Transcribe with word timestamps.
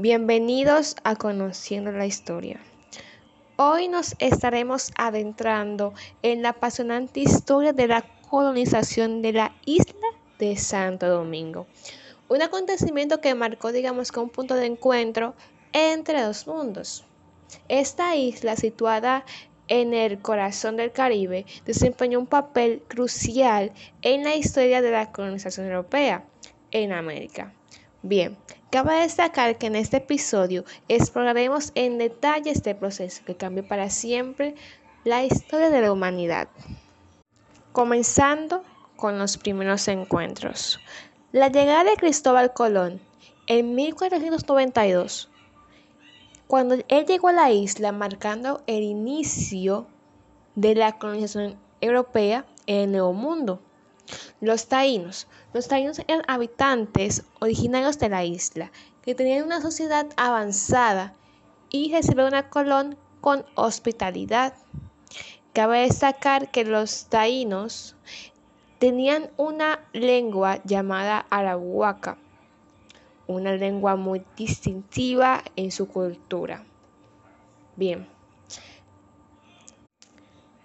Bienvenidos 0.00 0.94
a 1.02 1.16
Conociendo 1.16 1.90
la 1.90 2.06
Historia. 2.06 2.60
Hoy 3.56 3.88
nos 3.88 4.14
estaremos 4.20 4.92
adentrando 4.96 5.92
en 6.22 6.40
la 6.40 6.50
apasionante 6.50 7.18
historia 7.18 7.72
de 7.72 7.88
la 7.88 8.04
colonización 8.30 9.22
de 9.22 9.32
la 9.32 9.56
isla 9.64 10.06
de 10.38 10.56
Santo 10.56 11.08
Domingo. 11.08 11.66
Un 12.28 12.42
acontecimiento 12.42 13.20
que 13.20 13.34
marcó, 13.34 13.72
digamos, 13.72 14.12
un 14.16 14.30
punto 14.30 14.54
de 14.54 14.66
encuentro 14.66 15.34
entre 15.72 16.22
dos 16.22 16.46
mundos. 16.46 17.04
Esta 17.66 18.14
isla, 18.14 18.54
situada 18.54 19.24
en 19.66 19.94
el 19.94 20.20
corazón 20.20 20.76
del 20.76 20.92
Caribe, 20.92 21.44
desempeñó 21.66 22.20
un 22.20 22.28
papel 22.28 22.84
crucial 22.86 23.72
en 24.02 24.22
la 24.22 24.36
historia 24.36 24.80
de 24.80 24.92
la 24.92 25.10
colonización 25.10 25.66
europea 25.66 26.24
en 26.70 26.92
América. 26.92 27.52
Bien, 28.02 28.36
cabe 28.70 29.00
destacar 29.00 29.56
que 29.58 29.66
en 29.66 29.76
este 29.76 29.98
episodio 29.98 30.64
exploraremos 30.88 31.72
en 31.74 31.98
detalle 31.98 32.50
este 32.50 32.74
proceso 32.74 33.22
que 33.24 33.36
cambió 33.36 33.66
para 33.66 33.90
siempre 33.90 34.54
la 35.04 35.24
historia 35.24 35.70
de 35.70 35.80
la 35.80 35.92
humanidad. 35.92 36.48
Comenzando 37.72 38.62
con 38.96 39.18
los 39.18 39.38
primeros 39.38 39.86
encuentros. 39.88 40.80
La 41.32 41.48
llegada 41.48 41.84
de 41.84 41.96
Cristóbal 41.96 42.52
Colón 42.52 43.00
en 43.46 43.74
1492, 43.74 45.30
cuando 46.46 46.74
él 46.88 47.06
llegó 47.06 47.28
a 47.28 47.32
la 47.32 47.50
isla 47.50 47.92
marcando 47.92 48.62
el 48.66 48.82
inicio 48.82 49.86
de 50.56 50.74
la 50.74 50.98
colonización 50.98 51.56
europea 51.80 52.44
en 52.66 52.76
el 52.76 52.92
Nuevo 52.92 53.12
Mundo. 53.12 53.60
Los 54.40 54.68
taínos. 54.68 55.26
Los 55.52 55.68
taínos 55.68 56.00
eran 56.00 56.22
habitantes 56.28 57.24
originarios 57.40 57.98
de 57.98 58.08
la 58.08 58.24
isla, 58.24 58.70
que 59.02 59.14
tenían 59.14 59.44
una 59.44 59.60
sociedad 59.60 60.06
avanzada 60.16 61.14
y 61.70 61.92
recibieron 61.92 62.34
a 62.34 62.48
Colón 62.48 62.96
con 63.20 63.44
hospitalidad. 63.54 64.54
Cabe 65.52 65.80
destacar 65.80 66.50
que 66.50 66.64
los 66.64 67.06
taínos 67.06 67.96
tenían 68.78 69.30
una 69.36 69.80
lengua 69.92 70.60
llamada 70.64 71.26
arahuaca, 71.30 72.16
una 73.26 73.52
lengua 73.52 73.96
muy 73.96 74.24
distintiva 74.36 75.42
en 75.56 75.72
su 75.72 75.88
cultura. 75.88 76.64
Bien. 77.76 78.06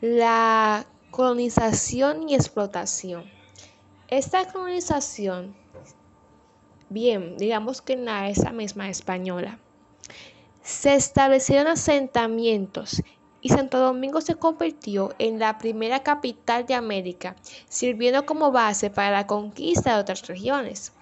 La 0.00 0.84
Colonización 1.12 2.26
y 2.30 2.34
explotación. 2.34 3.30
Esta 4.08 4.50
colonización, 4.50 5.54
bien, 6.88 7.36
digamos 7.36 7.82
que 7.82 7.92
en 7.92 8.06
la 8.06 8.32
misma 8.54 8.88
española, 8.88 9.58
se 10.62 10.94
establecieron 10.94 11.66
asentamientos 11.66 13.02
y 13.42 13.50
Santo 13.50 13.78
Domingo 13.78 14.22
se 14.22 14.36
convirtió 14.36 15.14
en 15.18 15.38
la 15.38 15.58
primera 15.58 16.02
capital 16.02 16.64
de 16.64 16.76
América, 16.76 17.36
sirviendo 17.68 18.24
como 18.24 18.50
base 18.50 18.88
para 18.88 19.10
la 19.10 19.26
conquista 19.26 19.94
de 19.94 20.00
otras 20.00 20.26
regiones. 20.26 20.94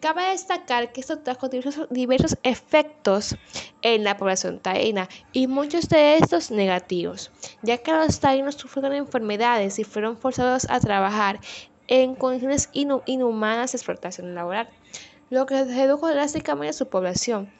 Cabe 0.00 0.30
destacar 0.30 0.92
que 0.92 1.00
esto 1.00 1.18
trajo 1.18 1.48
diversos, 1.48 2.38
efectos 2.44 3.36
en 3.82 4.04
la 4.04 4.16
población 4.16 4.60
taína 4.60 5.08
y 5.32 5.48
muchos 5.48 5.88
de 5.88 6.18
estos 6.18 6.52
negativos, 6.52 7.32
ya 7.62 7.78
que 7.78 7.90
los 7.90 8.20
taínos 8.20 8.54
sufrieron 8.54 8.92
enfermedades 8.94 9.80
y 9.80 9.84
fueron 9.84 10.16
forzados 10.16 10.70
a 10.70 10.78
trabajar 10.78 11.40
en 11.88 12.14
condiciones 12.14 12.70
inhumanas 12.72 13.72
de 13.72 13.78
explotación 13.78 14.36
laboral, 14.36 14.68
lo 15.30 15.46
que 15.46 15.64
redujo 15.64 16.06
drásticamente 16.06 16.74
su 16.74 16.88
población. 16.88 17.52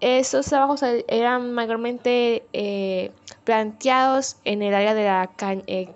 Estos 0.00 0.46
trabajos 0.46 0.82
eran 0.82 1.54
mayormente 1.54 2.44
eh, 2.52 3.10
planteados 3.44 4.36
en 4.44 4.60
el 4.60 4.74
área 4.74 4.92
de 4.92 5.04
la, 5.04 5.30
eh, 5.66 5.88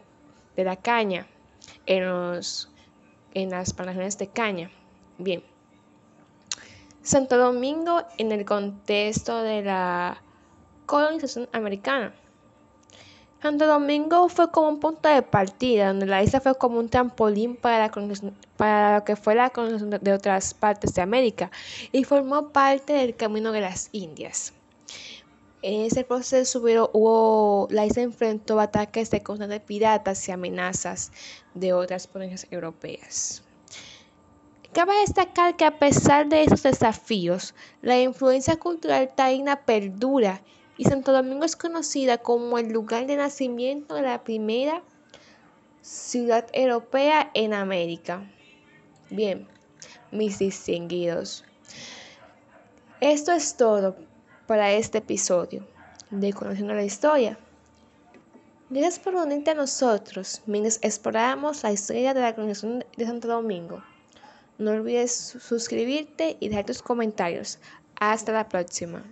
de 0.57 0.65
la 0.65 0.77
caña, 0.77 1.27
en, 1.85 2.05
en 3.35 3.51
las 3.51 3.75
plantaciones 3.75 4.17
de 4.17 4.29
caña. 4.29 4.71
Bien. 5.19 5.43
Santo 7.03 7.39
Domingo 7.39 8.03
en 8.19 8.31
el 8.31 8.45
contexto 8.45 9.43
de 9.43 9.63
la 9.63 10.23
colonización 10.85 11.49
americana. 11.53 12.13
Santo 13.41 13.67
Domingo 13.67 14.29
fue 14.29 14.51
como 14.51 14.69
un 14.69 14.81
punto 14.81 15.09
de 15.09 15.23
partida, 15.23 15.89
donde 15.89 16.05
la 16.05 16.23
isla 16.23 16.43
fue 16.43 16.55
como 16.57 16.79
un 16.79 16.91
trampolín 16.91 17.57
para, 17.57 17.87
lo 17.89 19.05
que 19.05 19.17
fue 19.17 19.35
la 19.35 19.49
colonización 19.49 19.91
de 19.91 20.13
otras 20.13 20.53
partes 20.53 20.93
de 20.93 21.01
América 21.01 21.51
y 21.91 22.05
formó 22.05 22.51
parte 22.51 22.93
del 22.93 23.17
camino 23.17 23.51
de 23.51 23.63
las 23.63 23.89
Indias. 23.93 24.53
En 25.63 25.87
ese 25.87 26.05
proceso 26.05 26.61
hubo, 26.93 27.67
la 27.71 27.87
isla 27.87 28.03
enfrentó 28.03 28.61
ataques 28.61 29.11
de 29.11 29.23
constantes 29.23 29.61
piratas 29.61 30.29
y 30.29 30.33
amenazas 30.33 31.13
de 31.55 31.73
otras 31.73 32.07
potencias 32.07 32.47
europeas. 32.51 33.43
Cabe 34.73 35.01
destacar 35.01 35.57
que 35.57 35.65
a 35.65 35.81
pesar 35.81 36.29
de 36.29 36.45
esos 36.45 36.63
desafíos, 36.63 37.55
la 37.83 38.01
influencia 38.01 38.57
cultural 38.57 39.13
taína 39.17 39.65
perdura 39.65 40.43
y 40.77 40.85
Santo 40.85 41.13
Domingo 41.13 41.45
es 41.45 41.57
conocida 41.57 42.19
como 42.19 42.57
el 42.57 42.73
lugar 42.73 43.09
de 43.09 43.17
nacimiento 43.17 43.97
de 43.97 44.03
la 44.03 44.23
primera 44.23 44.83
ciudad 45.83 46.47
europea 46.53 47.33
en 47.35 47.53
América. 47.53 48.25
Bien, 49.11 49.49
mis 50.13 50.39
distinguidos. 50.39 51.45
Esto 53.01 53.33
es 53.33 53.57
todo 53.57 53.97
para 54.47 54.71
este 54.71 54.99
episodio 54.99 55.67
de 56.11 56.33
Conociendo 56.33 56.75
la 56.75 56.85
Historia. 56.85 57.39
Gracias 58.69 59.01
por 59.01 59.17
unirte 59.17 59.51
a 59.51 59.55
nosotros 59.55 60.43
mientras 60.47 60.79
exploramos 60.83 61.65
la 61.65 61.73
historia 61.73 62.15
de 62.15 62.21
la 62.21 62.37
colonización 62.37 62.85
de 62.97 63.05
Santo 63.05 63.27
Domingo. 63.27 63.83
No 64.61 64.73
olvides 64.73 65.11
suscribirte 65.41 66.37
y 66.39 66.51
dejar 66.51 66.67
tus 66.67 66.83
comentarios. 66.83 67.59
Hasta 67.99 68.31
la 68.31 68.47
próxima. 68.51 69.03